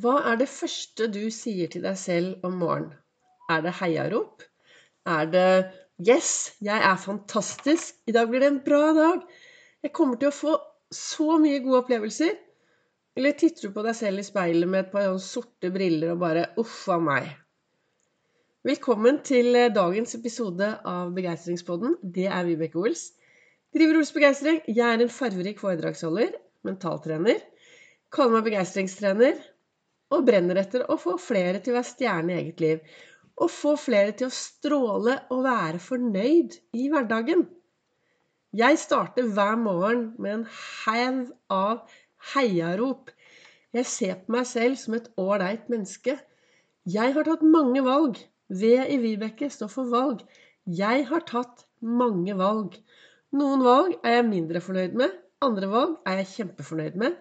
Hva 0.00 0.20
er 0.30 0.38
det 0.40 0.46
første 0.48 1.08
du 1.12 1.26
sier 1.34 1.68
til 1.68 1.82
deg 1.84 1.96
selv 2.00 2.44
om 2.46 2.54
morgenen? 2.62 2.92
Er 3.52 3.64
det 3.64 3.72
heiarop? 3.80 4.44
Er 5.04 5.26
det 5.28 5.72
'Yes, 6.00 6.56
jeg 6.62 6.80
er 6.90 6.96
fantastisk. 6.96 7.98
I 8.06 8.12
dag 8.16 8.30
blir 8.30 8.40
det 8.40 8.48
en 8.48 8.62
bra 8.64 8.92
dag. 8.96 9.26
Jeg 9.82 9.92
kommer 9.92 10.16
til 10.16 10.30
å 10.30 10.36
få 10.36 10.54
så 10.90 11.36
mye 11.42 11.58
gode 11.60 11.82
opplevelser'? 11.82 12.38
Eller 13.16 13.36
titter 13.36 13.68
du 13.68 13.74
på 13.74 13.84
deg 13.84 13.98
selv 13.98 14.22
i 14.22 14.24
speilet 14.24 14.68
med 14.68 14.86
et 14.86 14.92
par 14.92 15.18
sorte 15.18 15.72
briller 15.74 16.14
og 16.14 16.22
bare 16.24 16.46
'Uff 16.56 16.88
a 16.88 16.98
meg'? 17.10 17.28
Velkommen 18.64 19.20
til 19.24 19.52
dagens 19.74 20.14
episode 20.14 20.72
av 20.84 21.12
Begeistringspodden. 21.12 21.96
Det 22.00 22.26
er 22.26 22.44
Vibeke 22.48 22.78
Ols. 22.78 23.10
Driver 23.74 24.00
Ols 24.00 24.12
Begeistring. 24.12 24.62
Jeg 24.66 24.86
er 24.86 25.02
en 25.02 25.16
farverik 25.20 25.60
foredragsholder, 25.60 26.32
mentaltrener. 26.64 27.40
Kaller 28.10 28.38
meg 28.38 28.44
begeistringstrener 28.48 29.36
og 30.10 30.26
brenner 30.26 30.58
etter 30.62 30.84
å 30.90 30.96
få 31.00 31.16
flere 31.20 31.60
til 31.62 31.74
å 31.74 31.78
være 31.78 31.90
stjerne 31.92 32.34
i 32.34 32.40
eget 32.42 32.62
liv. 32.64 32.82
Og 33.40 33.50
få 33.52 33.76
flere 33.80 34.12
til 34.18 34.28
å 34.28 34.34
stråle 34.34 35.16
og 35.32 35.44
være 35.46 35.80
fornøyd 35.82 36.58
i 36.76 36.88
hverdagen. 36.92 37.46
Jeg 38.56 38.80
starter 38.82 39.28
hver 39.30 39.56
morgen 39.60 40.08
med 40.18 40.32
en 40.34 40.46
haug 40.50 41.30
av 41.54 41.98
heiarop. 42.34 43.12
Jeg 43.72 43.86
ser 43.86 44.18
på 44.24 44.34
meg 44.34 44.48
selv 44.50 44.78
som 44.80 44.96
et 44.98 45.06
ålreit 45.20 45.70
menneske. 45.70 46.16
Jeg 46.90 47.14
har 47.14 47.28
tatt 47.28 47.46
mange 47.46 47.84
valg. 47.86 48.18
V 48.50 48.72
i 48.82 48.96
Vibeke 48.98 49.46
står 49.54 49.70
for 49.70 49.92
valg. 49.92 50.24
Jeg 50.66 51.06
har 51.06 51.22
tatt 51.28 51.62
mange 51.80 52.34
valg. 52.34 52.74
Noen 53.38 53.62
valg 53.62 53.94
er 54.02 54.18
jeg 54.18 54.26
mindre 54.26 54.62
fornøyd 54.64 54.98
med. 54.98 55.14
Andre 55.46 55.70
valg 55.70 55.94
er 56.10 56.18
jeg 56.20 56.32
kjempefornøyd 56.34 56.98
med. 56.98 57.14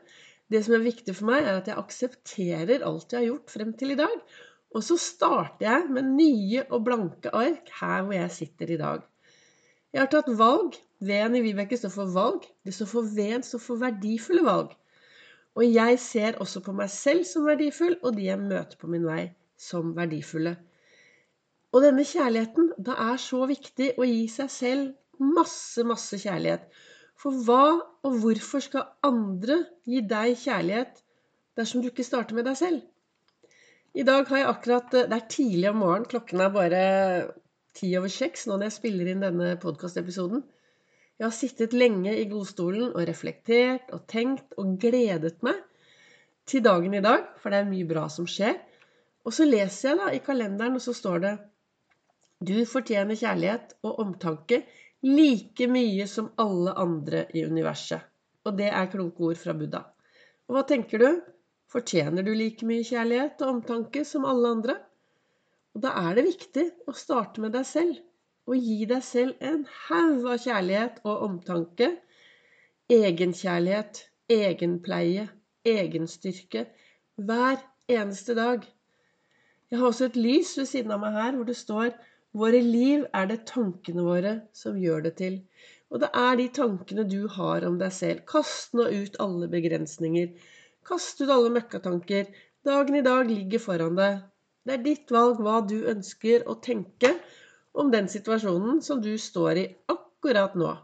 Det 0.50 0.64
som 0.66 0.76
er 0.76 0.86
viktig 0.86 1.14
for 1.14 1.30
meg, 1.30 1.46
er 1.46 1.60
at 1.60 1.70
jeg 1.70 1.78
aksepterer 1.78 2.86
alt 2.86 3.14
jeg 3.14 3.22
har 3.22 3.28
gjort 3.28 3.54
frem 3.54 3.74
til 3.78 3.94
i 3.94 4.00
dag. 4.00 4.16
Og 4.74 4.86
så 4.86 4.98
starter 5.02 5.66
jeg 5.66 5.94
med 5.94 6.12
nye 6.16 6.66
og 6.70 6.84
blanke 6.86 7.32
ark 7.34 7.70
her 7.80 8.04
hvor 8.06 8.18
jeg 8.18 8.36
sitter 8.36 8.74
i 8.74 8.80
dag. 8.82 9.06
Jeg 9.94 10.04
har 10.04 10.12
tatt 10.14 10.30
valg. 10.38 10.78
V-en 11.02 11.38
i 11.38 11.42
Vibeke 11.42 11.78
står 11.80 11.94
for 11.94 12.14
valg. 12.14 12.46
Det 12.66 12.74
står 12.76 12.90
for 12.92 13.12
V-en 13.16 13.46
står 13.46 13.62
for 13.64 13.82
verdifulle 13.82 14.44
valg. 14.46 14.74
Og 15.58 15.66
jeg 15.66 16.00
ser 16.02 16.38
også 16.44 16.62
på 16.66 16.74
meg 16.76 16.92
selv 16.94 17.26
som 17.28 17.48
verdifull, 17.48 17.96
og 18.04 18.18
de 18.18 18.28
jeg 18.28 18.42
møter 18.42 18.78
på 18.80 18.90
min 18.92 19.08
vei, 19.08 19.24
som 19.58 19.96
verdifulle. 19.98 20.54
Og 21.74 21.84
denne 21.86 22.06
kjærligheten, 22.06 22.72
det 22.78 22.96
er 22.98 23.18
så 23.22 23.42
viktig 23.50 23.90
å 23.98 24.06
gi 24.08 24.22
seg 24.32 24.54
selv 24.54 25.24
masse, 25.38 25.84
masse 25.88 26.20
kjærlighet. 26.22 26.66
For 27.20 27.36
hva 27.46 27.64
og 28.08 28.22
hvorfor 28.22 28.64
skal 28.64 28.88
andre 29.04 29.58
gi 29.88 30.00
deg 30.08 30.38
kjærlighet 30.40 31.02
dersom 31.60 31.84
du 31.84 31.90
ikke 31.90 32.08
starter 32.08 32.38
med 32.38 32.48
deg 32.48 32.56
selv? 32.60 32.80
I 33.98 34.06
dag 34.08 34.28
har 34.30 34.38
jeg 34.38 34.48
akkurat 34.48 34.92
Det 34.94 35.18
er 35.18 35.28
tidlig 35.34 35.70
om 35.72 35.82
morgenen. 35.82 36.08
Klokken 36.08 36.44
er 36.46 36.54
bare 36.54 36.84
ti 37.76 37.90
over 38.00 38.12
seks 38.14 38.46
nå 38.48 38.56
når 38.56 38.70
jeg 38.70 38.78
spiller 38.78 39.10
inn 39.12 39.26
denne 39.26 39.56
podkastepisoden. 39.60 40.46
Jeg 41.20 41.26
har 41.28 41.36
sittet 41.36 41.76
lenge 41.76 42.14
i 42.16 42.28
godstolen 42.32 42.94
og 42.94 43.04
reflektert 43.10 43.92
og 43.92 44.06
tenkt 44.08 44.56
og 44.62 44.78
gledet 44.80 45.42
meg 45.44 45.58
til 46.48 46.64
dagen 46.64 46.96
i 46.96 47.04
dag, 47.04 47.26
for 47.42 47.52
det 47.52 47.60
er 47.60 47.68
mye 47.70 47.88
bra 47.90 48.06
som 48.10 48.28
skjer. 48.30 48.56
Og 49.28 49.36
så 49.36 49.46
leser 49.46 49.90
jeg 49.90 50.00
da 50.00 50.08
i 50.16 50.22
kalenderen, 50.24 50.78
og 50.80 50.82
så 50.82 50.96
står 50.96 51.26
det 51.26 51.34
Du 52.40 52.56
fortjener 52.66 53.20
kjærlighet 53.20 53.76
og 53.84 54.00
omtanke 54.06 54.64
like 55.06 55.68
mye 55.72 56.08
som 56.08 56.32
alle 56.42 56.74
andre 56.74 57.26
i 57.34 57.46
universet. 57.46 58.02
Og 58.46 58.58
det 58.58 58.70
er 58.72 58.92
kloke 58.92 59.32
ord 59.32 59.40
fra 59.40 59.54
Buddha. 59.56 59.84
Og 60.50 60.56
hva 60.56 60.64
tenker 60.68 61.02
du? 61.02 61.10
Fortjener 61.70 62.26
du 62.26 62.32
like 62.34 62.66
mye 62.66 62.86
kjærlighet 62.88 63.42
og 63.46 63.60
omtanke 63.60 64.04
som 64.08 64.26
alle 64.26 64.54
andre? 64.56 64.76
Og 65.78 65.84
da 65.86 65.94
er 66.10 66.18
det 66.18 66.26
viktig 66.26 66.66
å 66.90 66.96
starte 66.98 67.44
med 67.44 67.54
deg 67.54 67.68
selv. 67.70 68.00
Og 68.50 68.58
gi 68.58 68.86
deg 68.90 69.04
selv 69.06 69.44
en 69.46 69.66
haug 69.86 70.26
av 70.26 70.40
kjærlighet 70.42 71.04
og 71.06 71.26
omtanke. 71.28 71.92
Egenkjærlighet, 72.90 74.02
egenpleie, 74.34 75.28
egenstyrke. 75.68 76.66
Hver 77.22 77.62
eneste 77.92 78.34
dag. 78.34 78.66
Jeg 79.70 79.78
har 79.78 79.92
også 79.92 80.10
et 80.10 80.18
lys 80.18 80.56
ved 80.58 80.66
siden 80.66 80.96
av 80.96 81.04
meg 81.04 81.14
her 81.14 81.38
hvor 81.38 81.46
det 81.46 81.60
står 81.60 81.94
Våre 82.38 82.60
liv 82.62 83.06
er 83.16 83.26
det 83.30 83.40
tankene 83.50 84.04
våre 84.06 84.34
som 84.54 84.78
gjør 84.78 85.08
det 85.08 85.16
til. 85.18 85.40
Og 85.90 86.04
det 86.04 86.10
er 86.14 86.36
de 86.38 86.46
tankene 86.54 87.06
du 87.10 87.24
har 87.34 87.66
om 87.66 87.80
deg 87.82 87.94
selv. 87.96 88.22
Kast 88.30 88.76
nå 88.78 88.86
ut 88.86 89.18
alle 89.24 89.50
begrensninger. 89.50 90.36
Kast 90.86 91.22
ut 91.24 91.32
alle 91.34 91.50
møkkatanker. 91.56 92.30
Dagen 92.66 93.00
i 93.00 93.06
dag 93.06 93.26
ligger 93.30 93.64
foran 93.64 93.98
deg. 93.98 94.22
Det 94.66 94.76
er 94.76 94.86
ditt 94.86 95.14
valg 95.16 95.42
hva 95.42 95.62
du 95.66 95.80
ønsker 95.90 96.46
å 96.46 96.60
tenke 96.62 97.16
om 97.74 97.90
den 97.90 98.10
situasjonen 98.12 98.84
som 98.86 99.02
du 99.02 99.16
står 99.18 99.64
i 99.64 99.66
akkurat 99.90 100.54
nå. 100.60 100.76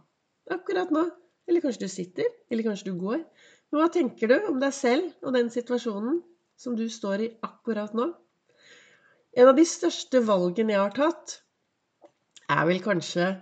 Akkurat 0.49 0.89
nå. 0.93 1.05
Eller 1.45 1.61
kanskje 1.61 1.85
du 1.85 1.91
sitter, 1.93 2.29
eller 2.49 2.65
kanskje 2.65 2.89
du 2.89 2.97
går. 2.97 3.21
Men 3.69 3.81
hva 3.81 3.89
tenker 3.93 4.31
du 4.31 4.49
om 4.49 4.57
deg 4.61 4.73
selv 4.73 5.11
og 5.21 5.37
den 5.37 5.53
situasjonen 5.53 6.23
som 6.57 6.73
du 6.79 6.87
står 6.89 7.27
i 7.27 7.33
akkurat 7.45 7.93
nå? 7.93 8.09
En 9.35 9.49
av 9.51 9.57
de 9.57 9.65
største 9.67 10.21
valgene 10.23 10.71
jeg 10.71 10.79
har 10.79 10.93
tatt, 10.95 11.39
er 12.47 12.67
vel 12.69 12.77
kanskje 12.83 13.33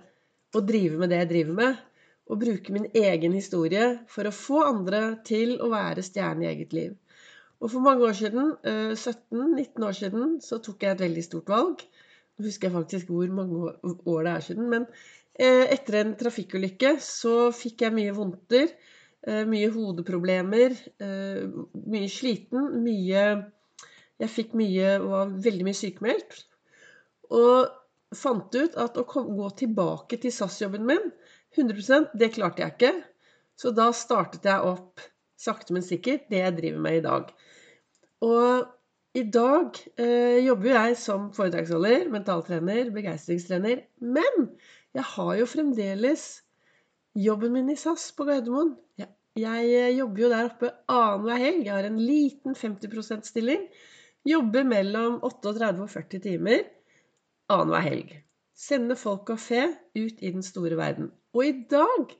å 0.57 0.61
drive 0.65 0.97
med 0.97 1.11
det 1.13 1.19
jeg 1.21 1.29
driver 1.31 1.57
med. 1.59 1.81
Og 2.31 2.39
bruke 2.39 2.73
min 2.73 2.87
egen 2.95 3.33
historie 3.35 3.87
for 4.09 4.25
å 4.25 4.33
få 4.33 4.61
andre 4.65 5.01
til 5.27 5.57
å 5.61 5.67
være 5.69 6.05
stjerne 6.05 6.45
i 6.45 6.49
eget 6.53 6.73
liv. 6.73 6.93
Og 7.59 7.69
for 7.69 7.83
mange 7.83 8.07
år 8.07 8.15
siden, 8.17 8.53
17-19 8.63 9.59
eh, 9.59 9.85
år 9.87 9.97
siden, 9.99 10.37
så 10.41 10.57
tok 10.63 10.81
jeg 10.83 10.95
et 10.95 11.03
veldig 11.03 11.25
stort 11.27 11.51
valg. 11.51 11.83
Nå 12.33 12.47
husker 12.47 12.69
jeg 12.69 12.77
faktisk 12.77 13.11
hvor 13.13 13.29
mange 13.35 13.75
år 13.83 14.25
det 14.25 14.33
er 14.33 14.45
siden. 14.47 14.69
Men 14.71 14.87
eh, 15.35 15.67
etter 15.75 15.99
en 15.99 16.15
trafikkulykke 16.19 16.95
så 17.03 17.51
fikk 17.53 17.85
jeg 17.85 17.95
mye 17.99 18.15
vondter. 18.17 18.71
Eh, 19.27 19.43
mye 19.47 19.69
hodeproblemer. 19.75 20.79
Mye 21.03 22.09
sliten. 22.11 22.71
Mye 22.87 23.27
jeg 24.22 24.31
fikk 24.31 24.53
mye, 24.57 24.97
var 25.01 25.31
veldig 25.46 25.66
mye 25.68 25.78
sykemeldt. 25.78 26.44
Og 27.34 27.72
fant 28.18 28.56
ut 28.56 28.78
at 28.78 29.00
å 29.00 29.06
gå 29.07 29.50
tilbake 29.57 30.19
til 30.22 30.34
SAS-jobben 30.34 30.85
min 30.85 31.09
100% 31.57 32.13
det 32.19 32.34
klarte 32.35 32.63
jeg 32.63 32.75
ikke. 32.75 32.94
Så 33.57 33.74
da 33.75 33.90
startet 33.96 34.46
jeg 34.50 34.69
opp 34.69 35.01
sakte, 35.44 35.74
men 35.75 35.85
sikkert 35.85 36.29
det 36.31 36.41
jeg 36.41 36.57
driver 36.57 36.85
med 36.85 37.00
i 37.00 37.03
dag. 37.06 37.34
Og 38.24 38.69
i 39.13 39.24
dag 39.29 39.78
eh, 40.01 40.40
jobber 40.41 40.72
jeg 40.72 40.95
som 40.97 41.28
foredragsholder, 41.35 42.07
mentaltrener, 42.13 42.90
begeistringstrener. 42.95 43.84
Men 44.01 44.47
jeg 44.95 45.06
har 45.12 45.34
jo 45.38 45.50
fremdeles 45.50 46.28
jobben 47.13 47.53
min 47.53 47.69
i 47.74 47.78
SAS 47.78 48.09
på 48.18 48.25
Gardermoen. 48.30 48.74
Jeg, 48.97 49.12
jeg 49.38 49.97
jobber 49.97 50.24
jo 50.24 50.31
der 50.34 50.50
oppe 50.50 50.72
annenhver 50.90 51.41
helg. 51.41 51.66
Jeg 51.68 51.75
har 51.75 51.90
en 51.90 52.01
liten 52.01 52.57
50 52.57 52.90
%-stilling. 52.90 53.68
Jobber 54.23 54.63
mellom 54.63 55.17
38 55.25 55.84
og 55.84 55.89
40 55.91 56.23
timer 56.23 56.61
annenhver 57.51 57.84
helg. 57.84 58.11
Sende 58.56 58.95
folk 58.95 59.34
og 59.34 59.41
fe 59.41 59.66
ut 59.97 60.22
i 60.22 60.31
den 60.31 60.45
store 60.45 60.78
verden. 60.79 61.09
Og 61.34 61.45
i 61.47 61.53
dag 61.69 62.13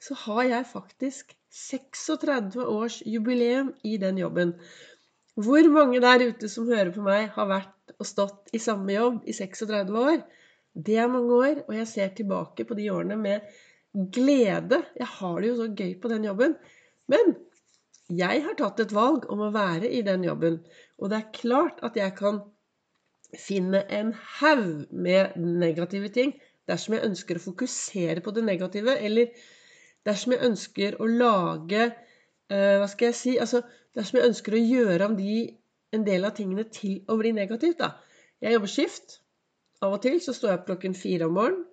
så 0.00 0.16
har 0.26 0.42
jeg 0.50 0.68
faktisk 0.68 1.32
36 1.50 2.66
års 2.66 3.00
jubileum 3.06 3.72
i 3.84 3.96
den 4.02 4.18
jobben. 4.18 4.54
Hvor 5.34 5.68
mange 5.72 6.00
der 6.02 6.26
ute 6.28 6.48
som 6.48 6.68
hører 6.68 6.92
på 6.92 7.02
meg, 7.06 7.30
har 7.34 7.48
vært 7.48 7.94
og 7.98 8.06
stått 8.06 8.52
i 8.52 8.60
samme 8.60 8.92
jobb 8.92 9.24
i 9.24 9.32
36 9.32 9.96
år? 9.96 10.20
Det 10.74 10.96
er 11.00 11.10
mange 11.10 11.34
år, 11.34 11.62
og 11.68 11.74
jeg 11.74 11.88
ser 11.88 12.12
tilbake 12.14 12.66
på 12.66 12.76
de 12.78 12.90
årene 12.92 13.16
med 13.16 13.46
glede. 14.12 14.82
Jeg 14.98 15.08
har 15.16 15.40
det 15.40 15.48
jo 15.48 15.56
så 15.62 15.70
gøy 15.72 15.94
på 16.02 16.10
den 16.12 16.28
jobben. 16.28 16.58
Men 17.10 17.34
jeg 18.10 18.42
har 18.44 18.56
tatt 18.58 18.80
et 18.82 18.94
valg 18.94 19.26
om 19.30 19.42
å 19.44 19.52
være 19.54 19.88
i 19.88 20.02
den 20.06 20.24
jobben. 20.26 20.60
Og 20.98 21.10
det 21.10 21.18
er 21.20 21.34
klart 21.36 21.80
at 21.86 21.96
jeg 21.98 22.14
kan 22.18 22.42
finne 23.38 23.84
en 23.94 24.12
haug 24.40 24.90
med 24.90 25.36
negative 25.38 26.10
ting 26.14 26.34
dersom 26.70 26.96
jeg 26.96 27.06
ønsker 27.06 27.38
å 27.38 27.44
fokusere 27.44 28.22
på 28.24 28.34
det 28.34 28.44
negative, 28.46 28.96
eller 28.98 29.30
dersom 30.06 30.34
jeg 30.34 30.46
ønsker 30.46 30.98
å 31.02 31.08
lage 31.10 31.88
uh, 31.90 32.76
Hva 32.80 32.88
skal 32.90 33.10
jeg 33.10 33.18
si 33.18 33.34
altså, 33.42 33.62
Dersom 33.96 34.20
jeg 34.20 34.30
ønsker 34.30 34.54
å 34.54 34.62
gjøre 34.62 35.08
om 35.10 35.16
de, 35.18 35.40
en 35.90 36.04
del 36.06 36.26
av 36.26 36.36
tingene 36.36 36.62
til 36.70 37.00
å 37.10 37.16
bli 37.18 37.32
negativt. 37.34 37.80
da. 37.80 37.96
Jeg 38.38 38.54
jobber 38.54 38.70
skift. 38.70 39.16
Av 39.82 39.96
og 39.96 40.02
til 40.04 40.20
så 40.22 40.34
står 40.36 40.50
jeg 40.50 40.60
opp 40.60 40.68
klokken 40.68 40.94
fire 40.94 41.26
om 41.26 41.34
morgenen. 41.34 41.64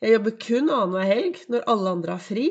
Jeg 0.00 0.14
jobber 0.14 0.34
kun 0.40 0.70
annenhver 0.70 1.08
helg 1.10 1.40
når 1.52 1.66
alle 1.68 1.92
andre 1.98 2.14
har 2.16 2.22
fri. 2.22 2.46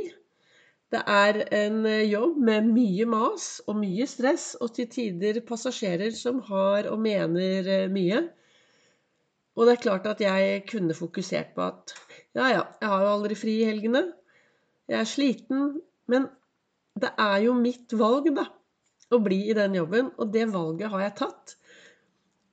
Det 0.94 1.02
er 1.12 1.42
en 1.52 1.82
eh, 1.86 2.06
jobb 2.08 2.38
med 2.50 2.70
mye 2.72 3.08
mas 3.10 3.48
og 3.68 3.76
mye 3.82 4.08
stress, 4.08 4.54
og 4.62 4.72
til 4.78 4.88
tider 4.92 5.42
passasjerer 5.48 6.14
som 6.16 6.40
har 6.48 6.88
og 6.92 7.02
mener 7.04 7.68
eh, 7.74 7.90
mye. 7.92 8.22
Og 9.58 9.68
det 9.68 9.74
er 9.74 9.84
klart 9.84 10.08
at 10.08 10.22
jeg 10.24 10.64
kunne 10.70 10.96
fokusert 10.96 11.52
på 11.58 11.66
at 11.66 11.96
ja, 12.38 12.48
ja, 12.54 12.64
jeg 12.80 12.92
har 12.94 13.04
jo 13.04 13.14
aldri 13.18 13.36
fri 13.36 13.58
i 13.64 13.68
helgene. 13.68 14.06
Jeg 14.88 15.02
er 15.02 15.10
sliten. 15.10 15.70
Men 16.08 16.30
det 17.02 17.12
er 17.20 17.38
jo 17.44 17.58
mitt 17.58 17.94
valg, 17.98 18.30
da. 18.38 18.48
å 19.12 19.20
bli 19.24 19.46
i 19.48 19.56
den 19.56 19.76
jobben, 19.76 20.12
og 20.20 20.32
det 20.34 20.50
valget 20.52 20.92
har 20.92 21.04
jeg 21.04 21.16
tatt. 21.20 21.56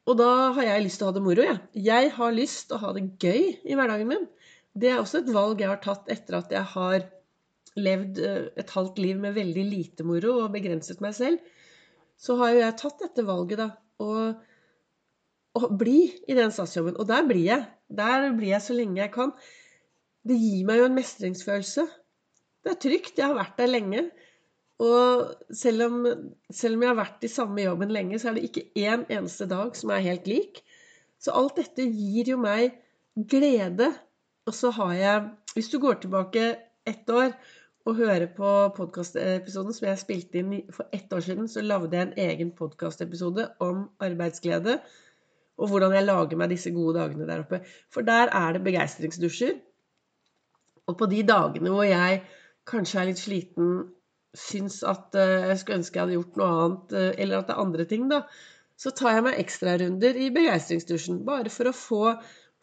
Og 0.07 0.19
da 0.21 0.31
har 0.57 0.67
jeg 0.69 0.85
lyst 0.85 1.01
til 1.01 1.07
å 1.07 1.11
ha 1.11 1.17
det 1.17 1.23
moro, 1.25 1.45
jeg. 1.47 1.61
Jeg 1.87 2.11
har 2.19 2.35
lyst 2.35 2.69
til 2.69 2.77
å 2.77 2.83
ha 2.83 2.93
det 2.97 3.05
gøy 3.23 3.43
i 3.63 3.79
hverdagen 3.79 4.11
min. 4.11 4.27
Det 4.75 4.91
er 4.91 5.01
også 5.01 5.23
et 5.23 5.33
valg 5.35 5.63
jeg 5.63 5.71
har 5.71 5.81
tatt 5.83 6.11
etter 6.13 6.39
at 6.41 6.53
jeg 6.55 6.67
har 6.75 7.07
levd 7.81 8.21
eh, 8.23 8.49
et 8.61 8.71
halvt 8.77 9.01
liv 9.03 9.21
med 9.21 9.37
veldig 9.37 9.65
lite 9.69 10.07
moro 10.07 10.39
og 10.45 10.53
begrenset 10.55 11.03
meg 11.05 11.17
selv. 11.17 11.55
Så 12.21 12.37
har 12.39 12.55
jo 12.55 12.63
jeg 12.63 12.79
tatt 12.81 13.03
dette 13.03 13.27
valget, 13.27 13.61
da. 13.61 13.69
Og, 14.05 14.45
og 15.59 15.75
bli 15.79 15.99
i 16.29 16.37
den 16.37 16.55
statsjobben. 16.55 16.99
Og 17.01 17.09
der 17.11 17.27
blir 17.27 17.43
jeg. 17.47 17.67
Der 17.91 18.31
blir 18.37 18.55
jeg 18.55 18.63
så 18.65 18.77
lenge 18.77 19.03
jeg 19.03 19.13
kan. 19.15 19.35
Det 20.25 20.37
gir 20.39 20.63
meg 20.69 20.81
jo 20.81 20.87
en 20.89 20.97
mestringsfølelse. 20.97 21.85
Det 22.65 22.73
er 22.73 22.81
trygt. 22.81 23.19
Jeg 23.19 23.27
har 23.27 23.37
vært 23.37 23.59
der 23.61 23.73
lenge. 23.73 24.07
Og 24.83 25.35
selv 25.55 25.87
om, 25.87 25.99
selv 26.51 26.77
om, 26.77 26.83
jeg 26.83 26.91
har 26.91 26.99
vært 26.99 27.27
i 27.27 27.31
samme 27.31 27.63
jobben 27.63 27.93
lenge, 27.95 28.19
så 28.19 28.31
er 28.31 28.39
det 28.39 28.49
ikke 28.49 28.65
én 28.81 29.05
eneste 29.07 29.47
dag 29.51 29.77
som 29.79 29.93
er 29.95 30.07
helt 30.07 30.27
lik. 30.31 30.63
Så 31.23 31.35
alt 31.35 31.61
dette 31.61 31.87
gir 31.87 32.35
jo 32.35 32.39
meg 32.41 32.75
glede. 33.15 33.93
Og 34.49 34.57
så 34.57 34.73
har 34.77 34.95
jeg 34.99 35.31
Hvis 35.55 35.71
du 35.71 35.79
går 35.79 36.01
tilbake 36.03 36.57
ett 36.85 37.11
år 37.11 37.31
og 37.85 37.99
høre 37.99 38.27
på 38.33 38.51
podkastepisoden 38.77 39.75
som 39.77 39.87
jeg 39.91 40.01
spilte 40.01 40.41
inn 40.41 40.53
for 40.73 40.89
ett 40.97 41.11
år 41.13 41.25
siden, 41.27 41.49
så 41.53 41.61
lagde 41.65 41.93
jeg 41.93 42.07
en 42.07 42.31
egen 42.31 42.53
podkastepisode 42.57 43.51
om 43.65 43.85
arbeidsglede. 44.05 44.79
Og 45.61 45.71
hvordan 45.71 45.93
jeg 45.95 46.07
lager 46.07 46.41
meg 46.41 46.55
disse 46.55 46.73
gode 46.75 46.97
dagene 46.97 47.29
der 47.29 47.45
oppe. 47.45 47.61
For 47.93 48.07
der 48.07 48.33
er 48.33 48.57
det 48.57 48.65
begeistringsdusjer. 48.65 49.59
Og 50.89 50.97
på 50.99 51.09
de 51.13 51.21
dagene 51.29 51.75
hvor 51.75 51.85
jeg 51.87 52.25
kanskje 52.69 53.03
er 53.03 53.11
litt 53.11 53.21
sliten 53.21 53.77
syns 54.35 54.81
at 54.89 55.15
eh, 55.21 55.51
jeg 55.53 55.61
skulle 55.61 55.79
ønske 55.83 55.99
jeg 55.99 56.03
hadde 56.07 56.17
gjort 56.17 56.41
noe 56.41 56.49
annet, 56.65 56.97
eh, 56.99 57.13
eller 57.23 57.39
at 57.39 57.47
det 57.49 57.55
er 57.55 57.63
andre 57.63 57.87
ting, 57.93 58.09
da, 58.11 58.25
så 58.81 58.91
tar 58.97 59.15
jeg 59.15 59.27
meg 59.29 59.39
ekstrarunder 59.45 60.19
i 60.19 60.33
begeistringsdusjen. 60.35 61.21
Bare 61.29 61.53
for 61.53 61.71
å 61.71 61.77
få, 61.77 62.03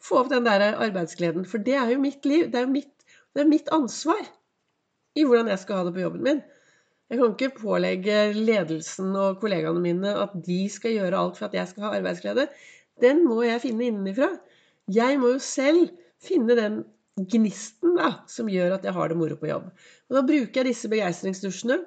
få, 0.02 0.20
opp 0.20 0.34
den 0.34 0.50
der 0.50 0.66
arbeidsgleden. 0.74 1.46
For 1.48 1.62
det 1.62 1.78
er 1.78 1.94
jo 1.94 2.02
mitt 2.02 2.26
liv. 2.28 2.50
Det 2.52 2.60
er 2.60 2.66
jo 2.66 2.74
mitt, 2.74 3.12
det 3.32 3.46
er 3.46 3.52
mitt 3.54 3.70
ansvar 3.72 4.26
i 5.18 5.24
hvordan 5.26 5.50
jeg 5.52 5.60
skal 5.62 5.80
ha 5.80 5.86
det 5.86 5.94
på 5.96 6.04
jobben 6.04 6.26
min. 6.26 6.42
Jeg 7.12 7.20
kan 7.20 7.34
ikke 7.34 7.60
pålegge 7.60 8.18
ledelsen 8.32 9.10
og 9.20 9.40
kollegaene 9.42 9.82
mine 9.84 10.14
at 10.22 10.32
de 10.46 10.62
skal 10.72 10.94
gjøre 10.96 11.18
alt 11.18 11.36
for 11.36 11.50
at 11.50 11.56
jeg 11.58 11.68
skal 11.68 11.84
ha 11.84 11.94
arbeidsglede. 11.98 12.46
Den 13.02 13.24
må 13.28 13.42
jeg 13.44 13.60
finne 13.66 13.90
innenfra. 13.90 14.30
Jeg 14.88 15.18
må 15.20 15.34
jo 15.34 15.42
selv 15.44 15.90
finne 16.24 16.56
den 16.56 16.82
gnisten 17.20 17.98
da, 17.98 18.14
som 18.30 18.48
gjør 18.48 18.78
at 18.78 18.86
jeg 18.88 18.96
har 18.96 19.12
det 19.12 19.18
moro 19.20 19.36
på 19.36 19.50
jobb. 19.50 19.68
Og 20.08 20.16
da 20.16 20.24
bruker 20.24 20.62
jeg 20.62 20.70
disse 20.70 20.88
begeistringsdusjene. 20.92 21.82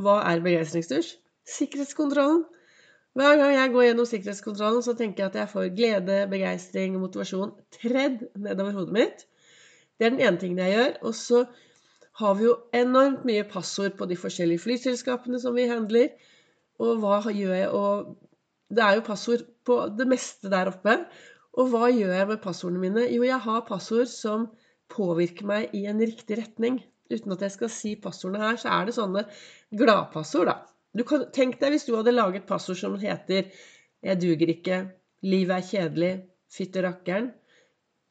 Hva 0.00 0.16
er 0.26 0.42
begeistringsdusj? 0.42 1.14
Sikkerhetskontrollen. 1.50 2.44
Hver 3.18 3.38
gang 3.38 3.54
jeg 3.54 3.72
går 3.74 3.86
gjennom 3.88 4.06
sikkerhetskontrollen, 4.06 4.82
så 4.86 4.94
tenker 4.98 5.24
jeg 5.24 5.30
at 5.32 5.40
jeg 5.40 5.50
får 5.50 5.72
glede, 5.78 6.18
begeistring 6.30 6.94
og 6.94 7.06
motivasjon 7.06 7.56
tredd 7.74 8.22
nedover 8.38 8.76
hodet 8.78 8.94
mitt. 8.94 9.24
Det 9.98 10.06
er 10.06 10.14
den 10.14 10.22
ene 10.22 10.38
tingen 10.42 10.62
jeg 10.62 10.76
gjør. 10.76 10.92
Og 11.06 11.16
så 11.18 11.44
har 12.20 12.36
vi 12.38 12.46
jo 12.46 12.56
enormt 12.76 13.24
mye 13.28 13.44
passord 13.48 13.96
på 13.98 14.08
de 14.10 14.18
forskjellige 14.20 14.62
flyselskapene 14.64 15.40
som 15.42 15.56
vi 15.56 15.68
handler. 15.70 16.12
Og 16.80 17.00
hva 17.02 17.20
gjør 17.26 17.54
jeg? 17.56 17.70
Og 17.76 18.16
det 18.70 18.84
er 18.84 18.98
jo 18.98 19.06
passord 19.06 19.44
på 19.66 19.78
det 19.98 20.06
meste 20.08 20.52
der 20.52 20.70
oppe. 20.72 20.96
Og 21.58 21.72
hva 21.72 21.90
gjør 21.90 22.14
jeg 22.14 22.28
med 22.30 22.42
passordene 22.44 22.82
mine? 22.84 23.06
Jo, 23.10 23.24
jeg 23.26 23.40
har 23.46 23.66
passord 23.68 24.10
som 24.12 24.48
påvirker 24.90 25.46
meg 25.48 25.74
i 25.76 25.86
en 25.90 26.00
riktig 26.02 26.38
retning. 26.38 26.80
Uten 27.10 27.34
at 27.34 27.42
jeg 27.42 27.56
skal 27.56 27.72
si 27.74 27.96
passordene 27.98 28.44
her, 28.44 28.58
så 28.60 28.70
er 28.76 28.86
det 28.86 28.96
sånne 28.96 29.24
gladpassord, 29.76 30.50
da. 30.50 30.60
Du 30.94 31.04
kan, 31.06 31.26
tenk 31.34 31.58
deg 31.60 31.74
hvis 31.74 31.86
du 31.86 31.94
hadde 31.96 32.14
laget 32.14 32.46
passord 32.46 32.78
som 32.78 32.96
heter 32.98 33.50
'Jeg 34.02 34.20
duger 34.20 34.48
ikke', 34.54 34.90
'Livet 35.22 35.56
er 35.56 35.68
kjedelig', 35.70 36.22
'Fytte 36.50 36.82
rakkeren'. 36.82 37.30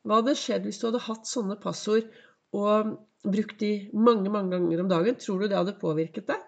Hva 0.06 0.20
hadde 0.20 0.36
skjedd 0.36 0.64
hvis 0.64 0.80
du 0.80 0.88
hadde 0.88 1.06
hatt 1.08 1.28
sånne 1.28 1.58
passord 1.60 2.06
og 2.54 2.98
brukt 3.28 3.60
de 3.60 3.74
mange, 3.94 4.30
mange 4.32 4.56
ganger 4.56 4.84
om 4.84 4.92
dagen? 4.92 5.20
Tror 5.20 5.42
du 5.42 5.50
det 5.50 5.58
hadde 5.58 5.78
påvirket 5.82 6.30
deg? 6.30 6.46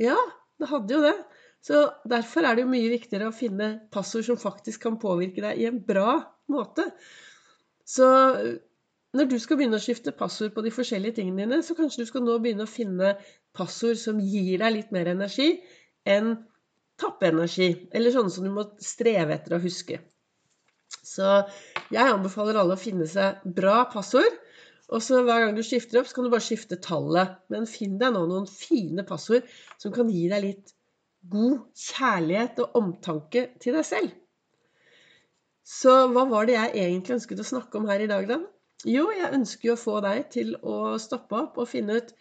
Ja, 0.00 0.16
det 0.60 0.70
hadde 0.70 0.96
jo 0.96 1.02
det. 1.04 1.16
Så 1.64 1.82
derfor 2.08 2.46
er 2.46 2.56
det 2.56 2.64
jo 2.64 2.72
mye 2.72 2.92
viktigere 2.92 3.28
å 3.28 3.36
finne 3.36 3.72
passord 3.92 4.24
som 4.28 4.40
faktisk 4.40 4.86
kan 4.86 4.96
påvirke 5.00 5.44
deg 5.44 5.60
i 5.60 5.68
en 5.68 5.80
bra 5.84 6.16
måte. 6.52 6.86
Så 7.84 8.06
når 9.16 9.28
du 9.28 9.36
skal 9.42 9.58
begynne 9.58 9.76
å 9.76 9.82
skifte 9.82 10.14
passord 10.16 10.54
på 10.54 10.64
de 10.64 10.72
forskjellige 10.72 11.18
tingene 11.18 11.44
dine, 11.44 11.60
så 11.66 11.76
kanskje 11.76 12.04
du 12.04 12.10
skal 12.10 12.24
nå 12.24 12.38
begynne 12.40 12.64
å 12.64 12.70
finne 12.70 13.16
passord 13.56 13.98
som 14.00 14.20
gir 14.22 14.62
deg 14.62 14.76
litt 14.76 14.94
mer 14.94 15.10
energi 15.12 15.52
enn 16.08 16.38
tappenergi, 17.00 17.88
Eller 17.96 18.12
sånne 18.12 18.30
som 18.30 18.44
du 18.44 18.50
må 18.52 18.66
streve 18.84 19.32
etter 19.34 19.56
å 19.56 19.62
huske. 19.62 19.98
Så 21.00 21.24
jeg 21.88 22.12
anbefaler 22.12 22.58
alle 22.60 22.76
å 22.76 22.80
finne 22.80 23.06
seg 23.08 23.40
bra 23.56 23.86
passord. 23.92 24.36
Og 24.90 25.02
så 25.04 25.20
hver 25.22 25.44
gang 25.44 25.54
du 25.54 25.62
skifter 25.62 26.00
opp, 26.00 26.08
så 26.10 26.16
kan 26.16 26.26
du 26.26 26.32
bare 26.32 26.44
skifte 26.44 26.80
tallet. 26.82 27.36
Men 27.52 27.68
finn 27.70 27.98
deg 28.00 28.14
nå 28.14 28.24
noen 28.26 28.48
fine 28.50 29.04
passord 29.06 29.46
som 29.78 29.94
kan 29.94 30.10
gi 30.10 30.24
deg 30.30 30.44
litt 30.44 30.72
god 31.30 31.60
kjærlighet 31.76 32.62
og 32.64 32.78
omtanke 32.80 33.44
til 33.62 33.76
deg 33.76 33.86
selv. 33.86 34.14
Så 35.70 35.92
hva 36.10 36.24
var 36.26 36.48
det 36.48 36.56
jeg 36.56 36.72
egentlig 36.82 37.18
ønsket 37.20 37.42
å 37.42 37.50
snakke 37.52 37.78
om 37.78 37.86
her 37.90 38.02
i 38.02 38.08
dag, 38.10 38.26
da? 38.26 38.40
Jo, 38.88 39.10
jeg 39.14 39.34
ønsker 39.36 39.68
jo 39.68 39.76
å 39.76 39.80
få 39.80 39.98
deg 40.02 40.24
til 40.32 40.54
å 40.64 40.96
stoppe 40.98 41.36
opp 41.36 41.60
og 41.60 41.68
finne 41.68 42.00
ut 42.00 42.14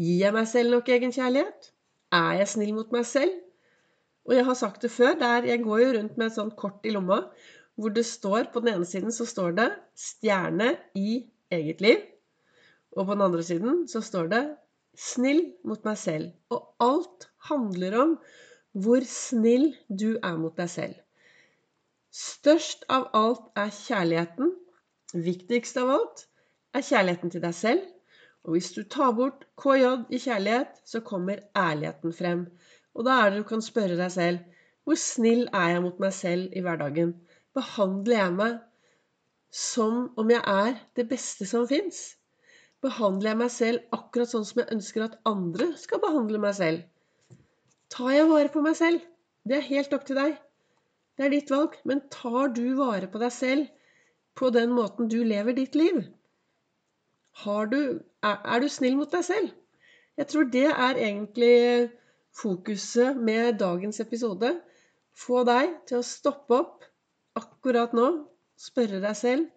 Gir 0.00 0.22
jeg 0.24 0.34
meg 0.34 0.46
selv 0.48 0.72
nok 0.72 0.88
egenkjærlighet? 0.88 1.68
Er 2.16 2.38
jeg 2.40 2.50
snill 2.50 2.72
mot 2.74 2.92
meg 2.94 3.04
selv? 3.06 3.34
Og 4.26 4.34
jeg 4.34 4.46
har 4.48 4.56
sagt 4.58 4.84
det 4.84 4.90
før, 4.92 5.14
der 5.20 5.46
jeg 5.46 5.62
går 5.62 5.82
jo 5.82 5.90
rundt 5.98 6.16
med 6.16 6.30
et 6.30 6.36
sånt 6.36 6.56
kort 6.58 6.84
i 6.88 6.94
lomma 6.94 7.20
hvor 7.80 7.92
det 7.94 8.04
står 8.04 8.50
På 8.52 8.60
den 8.60 8.74
ene 8.74 8.88
siden 8.88 9.12
så 9.14 9.24
står 9.28 9.54
det 9.56 9.68
'Stjerne 9.96 10.74
i 10.98 11.22
eget 11.52 11.80
liv'. 11.84 12.02
Og 12.96 13.06
på 13.06 13.14
den 13.14 13.24
andre 13.24 13.42
siden 13.42 13.86
så 13.88 14.00
står 14.00 14.26
det 14.32 14.42
snill 14.98 15.42
mot 15.64 15.84
meg 15.84 15.98
selv. 15.98 16.32
Og 16.50 16.74
alt 16.80 17.28
handler 17.48 17.96
om 18.00 18.18
hvor 18.72 19.04
snill 19.08 19.72
du 19.88 20.18
er 20.22 20.36
mot 20.40 20.56
deg 20.56 20.70
selv. 20.70 20.94
Størst 22.12 22.84
av 22.92 23.08
alt 23.16 23.48
er 23.56 23.72
kjærligheten. 23.72 24.52
Viktigst 25.14 25.76
av 25.80 25.92
alt 25.96 26.26
er 26.76 26.84
kjærligheten 26.84 27.32
til 27.32 27.44
deg 27.44 27.56
selv. 27.56 27.84
Og 28.44 28.56
hvis 28.56 28.72
du 28.74 28.82
tar 28.82 29.12
bort 29.16 29.46
KJ 29.60 29.84
i 30.10 30.18
kjærlighet, 30.18 30.80
så 30.84 31.00
kommer 31.00 31.44
ærligheten 31.56 32.12
frem. 32.12 32.46
Og 32.94 33.06
da 33.06 33.20
er 33.22 33.30
det 33.30 33.42
du 33.42 33.48
kan 33.48 33.64
spørre 33.64 33.96
deg 33.96 34.12
selv 34.12 34.42
hvor 34.82 34.98
snill 34.98 35.44
er 35.54 35.68
jeg 35.76 35.82
mot 35.84 36.00
meg 36.02 36.12
selv 36.16 36.54
i 36.58 36.60
hverdagen? 36.64 37.12
Behandler 37.54 38.16
jeg 38.16 38.32
meg 38.34 38.56
som 39.52 40.06
om 40.16 40.30
jeg 40.32 40.40
er 40.48 40.78
det 40.96 41.04
beste 41.10 41.46
som 41.48 41.66
fins? 41.68 42.16
Behandler 42.82 43.32
jeg 43.32 43.40
meg 43.42 43.52
selv 43.54 43.94
akkurat 43.94 44.30
sånn 44.30 44.46
som 44.48 44.62
jeg 44.62 44.72
ønsker 44.74 45.04
at 45.04 45.18
andre 45.28 45.68
skal 45.78 46.00
behandle 46.02 46.40
meg 46.42 46.56
selv? 46.56 46.80
Tar 47.92 48.14
jeg 48.16 48.30
vare 48.30 48.50
på 48.52 48.62
meg 48.64 48.78
selv? 48.78 49.04
Det 49.44 49.58
er 49.58 49.68
helt 49.68 49.92
opp 49.92 50.06
til 50.08 50.18
deg. 50.18 50.38
Det 51.18 51.26
er 51.26 51.34
ditt 51.34 51.52
valg. 51.52 51.76
Men 51.84 52.00
tar 52.10 52.54
du 52.56 52.64
vare 52.78 53.10
på 53.12 53.20
deg 53.22 53.34
selv 53.34 53.68
på 54.38 54.48
den 54.54 54.72
måten 54.72 55.10
du 55.12 55.20
lever 55.22 55.54
ditt 55.58 55.76
liv? 55.76 56.00
Du, 57.44 57.80
er, 58.24 58.60
du 58.60 58.68
snill 58.72 58.96
mot 58.96 59.12
deg 59.12 59.24
selv? 59.26 59.52
Jeg 60.16 60.28
tror 60.32 60.48
det 60.52 60.68
er 60.70 60.98
egentlig 61.00 61.90
fokuset 62.36 63.16
med 63.16 63.60
dagens 63.60 64.00
episode. 64.00 64.54
Få 65.12 65.44
deg 65.48 65.76
til 65.88 66.00
å 66.00 66.06
stoppe 66.06 66.58
opp 66.58 66.88
akkurat 67.36 67.92
nå, 67.96 68.08
spørre 68.62 69.02
deg 69.02 69.18
selv 69.18 69.48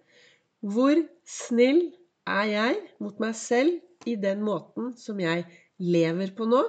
hvor 0.66 0.98
snill 1.30 1.82
er 2.26 2.48
jeg 2.50 2.78
mot 3.04 3.20
meg 3.22 3.36
selv 3.38 4.10
i 4.10 4.16
den 4.18 4.42
måten 4.46 4.94
som 4.98 5.20
jeg 5.22 5.46
lever 5.82 6.32
på 6.38 6.48
nå? 6.50 6.64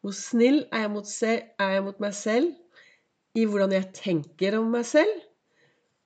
Hvor 0.00 0.14
snill 0.16 0.62
er 0.72 0.86
jeg 0.86 0.92
mot, 0.94 1.10
er 1.28 1.74
jeg 1.74 1.84
mot 1.84 2.00
meg 2.00 2.14
selv 2.16 3.36
i 3.36 3.44
hvordan 3.44 3.74
jeg 3.76 3.90
tenker 3.96 4.56
om 4.58 4.70
meg 4.72 4.86
selv, 4.88 5.12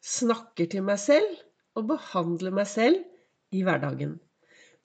snakker 0.02 0.66
til 0.72 0.82
meg 0.86 0.98
selv 0.98 1.38
og 1.78 1.86
behandler 1.92 2.54
meg 2.54 2.68
selv 2.68 3.54
i 3.54 3.62
hverdagen? 3.62 4.16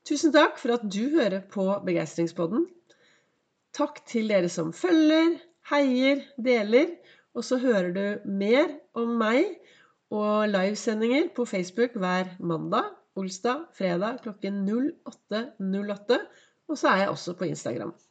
Tusen 0.07 0.31
takk 0.36 0.60
for 0.62 0.77
at 0.77 0.86
du 0.88 1.10
hører 1.17 1.41
på 1.51 1.65
Begeistringspodden. 1.88 2.67
Takk 3.75 4.03
til 4.07 4.29
dere 4.31 4.50
som 4.51 4.69
følger, 4.75 5.39
heier, 5.72 6.22
deler. 6.38 6.93
Og 7.38 7.43
så 7.46 7.60
hører 7.62 7.89
du 7.93 8.29
mer 8.29 8.72
om 8.98 9.17
meg 9.19 9.57
og 10.11 10.49
livesendinger 10.49 11.33
på 11.35 11.45
Facebook 11.45 11.97
hver 11.99 12.35
mandag 12.39 12.93
Olstad, 13.17 13.65
fredag 13.77 14.19
klokken 14.23 14.69
08.08. 14.69 16.19
Og 16.69 16.77
så 16.77 16.87
er 16.87 16.97
jeg 16.97 17.09
også 17.09 17.33
på 17.33 17.43
Instagram. 17.49 17.93